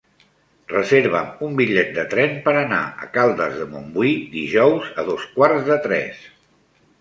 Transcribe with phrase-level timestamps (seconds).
[0.71, 5.69] Reserva'm un bitllet de tren per anar a Caldes de Montbui dijous a dos quarts
[5.69, 6.27] de tres.